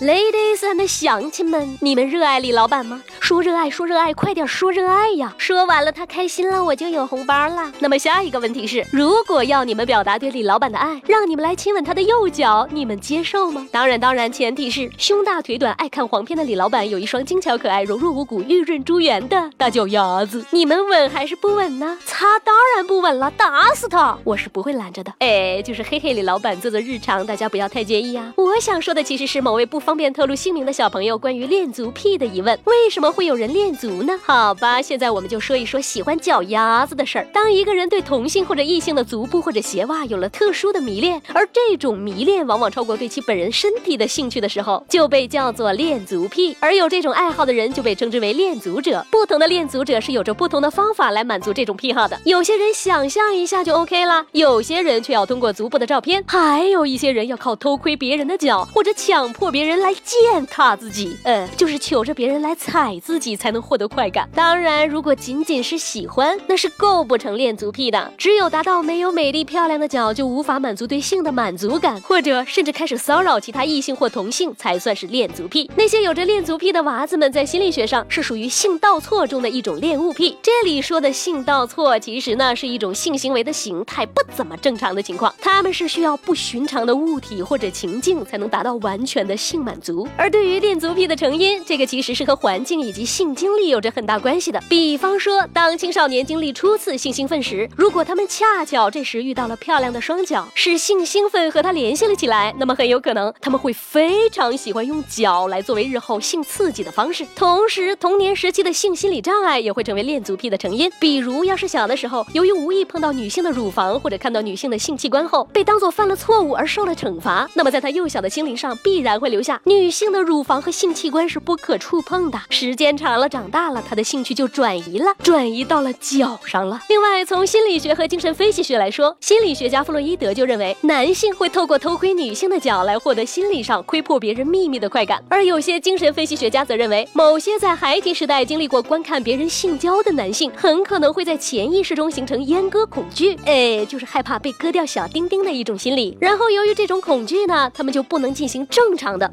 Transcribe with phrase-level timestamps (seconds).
[0.00, 3.02] Ladies and 乡亲们，你们热爱李老板吗？
[3.20, 5.34] 说热爱，说热爱，快点说热爱呀！
[5.36, 7.70] 说完了，他开心了，我就有红包了。
[7.80, 13.68] 那么下一个问题是，如果要你们表达对李老板的爱，让你们来亲吻他的右脚，你们接受吗？
[13.70, 21.98] 当然，当然，前提是胸大腿短、爱看黄片的李老板有一双精巧可爱、柔弱无骨、玉润珠圆的大脚丫子，你们吻还是不吻呢？
[22.06, 24.16] 擦，当然不吻了，打死他！
[24.24, 25.12] 我是不会拦着的。
[25.18, 28.32] 哎，就是嘿嘿，李老板做做日常，大家不要太介意啊。
[28.36, 34.12] 我想说的其实是某位不方方便透露姓名的小朋友关于恋足癖的疑问：为什么会有人恋足呢？
[34.22, 37.26] 好吧，现在我们就说一说喜欢脚丫子的事儿。
[37.32, 46.56] 当一个人对同性或者异性的足部或者鞋袜有了特殊的迷恋，而这种迷恋往往超过对其本人身体的兴趣的时候，就被叫做恋足癖。
[46.60, 49.04] 而有这种爱好的人就被称之为恋足者。
[49.10, 52.16] 不同的恋足者是有着不同的方法来满足这种癖好的。
[52.24, 59.90] 有些人想象一下就 OK 了，有些人却要通过足部的照片，还有一些人要靠偷窥别人的脚，或者强迫别人来。
[60.02, 64.28] 践踏自己，呃，就是求着别人来踩自己才能获得快感。
[64.34, 68.12] 当然，如果仅仅是喜欢，那是构不成恋足癖的。
[68.16, 75.70] 只有达到没有美丽漂亮的脚就无法满足对性的满足感，或者甚至开始骚扰其他异性或同性，才算是恋足癖。
[75.76, 80.36] 那些有着恋足癖的娃子们，在心理学上是属于性倒错中的一种恋物癖。
[80.42, 85.34] 这里说的性倒错，其实呢是一种性行为的形态不怎么正常的情况。
[85.40, 90.08] 他们是需要不寻常的物体或者情境才能达到完全的性满满足。
[90.16, 94.60] 而对于恋足癖的成因，这个其实是和环境以及性经历有着很大关系的。
[94.68, 107.24] 比方说，当青少年经历初次性兴奋时，如果他们恰巧这时遇到了漂亮的双脚，使性兴奋和他联系了起来，那么很有可能他们会非常喜欢用脚来作为日后性刺激的方式。
[107.36, 110.90] 同时，童年时期的性心理障碍也会成为恋足癖的成因。
[110.98, 120.10] 比如，要是小的时候由于无意碰到女性的乳房，或者看到女性的性器官后被当做犯了错误而受了惩罚，那么在他幼小的心灵上必然会留下女性。
[120.10, 126.80] 的乳房和性器官是不可触碰的，时间长了，长大了，他的兴趣就转移了，转移到了脚上了。
[126.88, 146.16] 另外，从心理学和精神分析学来说，心理学家弗洛伊德就认为，男性会透过偷窥女性的脚来获得心理上窥破别人秘密的快感，而有些精神分析学家则认为，某些在孩提时代经历过观看别人性交的男性，很可能会在潜意识中形成阉割恐惧，哎，就是害怕被割掉小丁丁的一种心理。
[146.20, 149.30] 然后，由于这种恐惧呢，他们就不能进行正常的。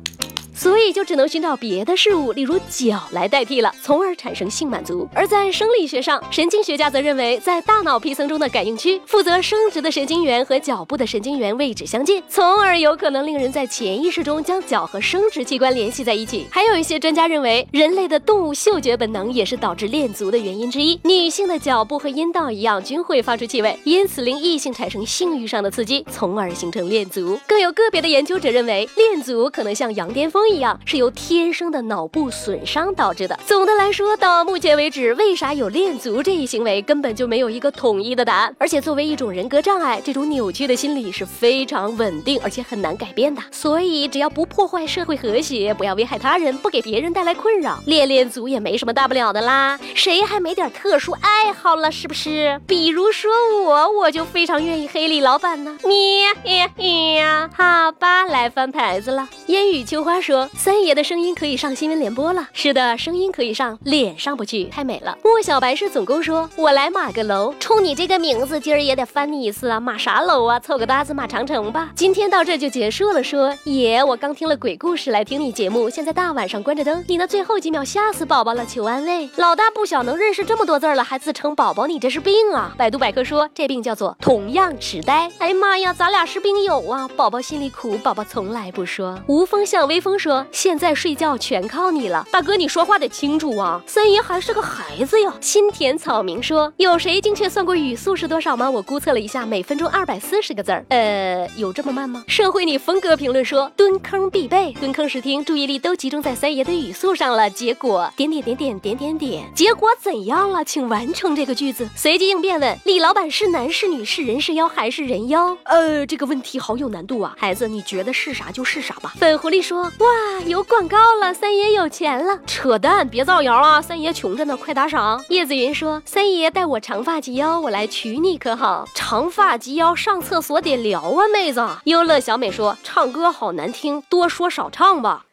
[0.57, 5.07] 所以就只能寻找别的事物，例如脚来代替了，从而产生性满足。
[5.13, 16.47] 而在生理学上，神经学家则认为，在大脑皮层中的感应区，负责生殖的神经元和脚部的神经元位置相近，从而有可能令人在潜意识中将脚和生殖器官联系在一起。
[16.49, 20.99] 还有一些专家认为，人类的动物嗅觉本能也是导致恋足的原因之一。
[21.03, 27.39] 女性的脚部和阴道一样，均会发出气味，因此令异性产生性欲上的刺激，从而形成恋足。
[27.45, 30.46] 更有个别的研究者认为，恋足可能像羊癫疯。
[30.49, 33.37] 一样是由天生的脑部损伤导致的。
[33.45, 38.55] 总的来说，到目前为止，为啥有恋足这一行为，根本就没有一个统一的答案。
[38.59, 43.41] 而且，作为一种人格障碍，这种扭曲的心理是非常稳定，而且很难改变的。
[43.51, 49.79] 所以，只要不破坏社会和谐，不要危害他人，不给别人带来困扰，恋恋足也没什么大不了的啦。
[49.95, 51.91] 谁还没点特殊爱好了？
[51.91, 52.59] 是不是？
[52.67, 53.31] 比如说
[53.63, 55.77] 我，我就非常愿意黑李老板呢。
[55.83, 56.69] 你呀
[57.15, 59.27] 呀，好吧，来翻牌子了。
[59.47, 60.36] 烟雨秋花说。
[60.57, 62.49] 三爷的声音可以上新闻联播了。
[62.51, 65.17] 是的，声音可以上，脸上不去，太美了。
[65.23, 69.79] 莫小白是总工说：“我来码个楼，冲你这个名字，今儿也得翻你一次啊！
[69.79, 70.59] 码啥楼啊？
[70.59, 73.23] 凑个搭子码长城吧。”今天到这就结束了。
[73.23, 79.29] 说爷，我刚听了鬼故事来听你节目，现在大晚上关着灯，你那最后几秒吓死宝宝了，求安慰。
[79.37, 82.73] 老大不小，能认识这么多字了，还自称宝宝，你这是病啊？
[82.77, 85.31] 百度百科说这病叫做同样痴呆。
[85.39, 87.07] 哎呀妈呀，咱俩是病友啊！
[87.15, 89.19] 宝宝心里苦，宝宝从来不说。
[89.27, 90.26] 无风向微风说。
[90.27, 93.81] 说现在睡觉全靠你了，大哥，你说话得清楚啊！
[93.87, 95.33] 三爷还是个孩子呀。
[95.39, 98.69] 心田草明说，有谁精确算过语速是多少吗？
[98.69, 100.85] 我估测了一下，每分钟二百四十个字儿。
[100.89, 102.25] 呃，有这么慢吗？
[102.27, 107.49] 社会你峰哥评论说，蹲坑必备，蹲坑时听，注意力都集中在三爷的语速上了。
[107.49, 110.61] 结果点点点点点点点，结果怎样了？
[110.65, 111.87] 请完成这个句子。
[111.95, 115.57] 随机应变问，李老板是男是女是人是妖还是人妖？
[115.63, 119.13] 呃，这个问题好有难度啊，孩子，你觉得是啥就是啥吧。
[119.17, 120.16] 粉狐狸说，哇。
[120.45, 123.81] 有广告了，三爷有钱了，扯淡，别造谣啊！
[123.81, 125.23] 三爷穷着呢，快打赏。
[125.29, 128.87] 叶子云说：“三爷带我长发及腰，我来娶你可好？
[128.95, 135.25] 长发及腰上厕所得聊啊，妹子。”优乐小美说：“唱歌好难听，多说少唱吧。”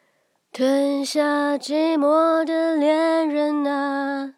[0.52, 4.34] 吞下寂寞的恋人啊，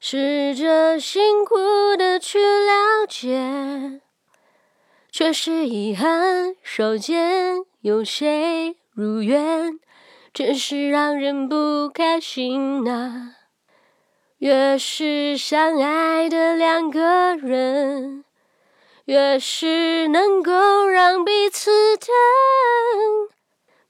[0.00, 1.56] 试着辛苦
[1.96, 4.00] 的去了解。
[5.10, 9.78] 却是遗憾，少见有谁如愿，
[10.36, 13.36] 真是让人不开心呐。
[14.36, 18.22] 越是相爱的两个人，
[19.06, 22.08] 越是能够让彼此等。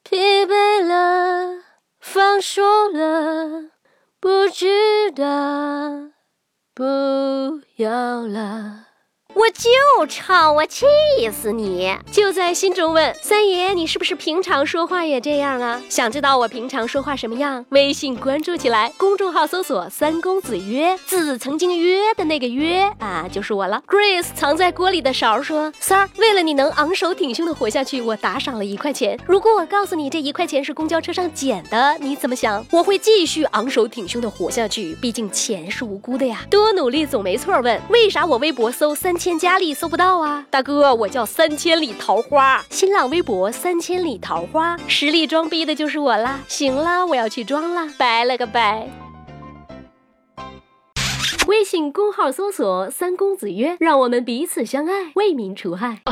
[0.04, 1.64] 疲惫了，
[1.98, 3.70] 放手了，
[4.20, 6.12] 不值得，
[6.72, 6.84] 不
[7.78, 8.85] 要了。
[9.98, 10.86] 我就吵，我气
[11.32, 11.92] 死你！
[12.12, 15.82] 就在心中问三爷，你是不是平常说话也这样啊？
[15.88, 17.64] 想知道我平常说话什么样？
[17.70, 23.82] 微信关注起来，公众号搜索“三公子约”，字曾经约的那个约啊，就是我了。
[23.88, 29.18] Grace 藏在锅里的勺说：“三儿，为了你能昂首挺胸的活下去，我打赏了一块钱。
[29.26, 32.64] 如果我告诉你这一块钱是公交车上捡的，你怎么想？
[32.70, 36.44] 我会继续昂首挺胸的活下去，毕竟钱是无辜的呀。
[36.50, 37.56] 多努力总没错。
[37.56, 39.36] 问为啥我微博搜三千？
[39.38, 46.40] 加家里搜不到啊，大哥，我叫三千里桃花，新浪微博三千里桃花，实力装逼的就是我啦。
[46.46, 48.86] 行啦，我要去装啦，拜了个拜。
[51.46, 56.02] 微信公号搜索三公子曰，让我们彼此相爱，为民除害。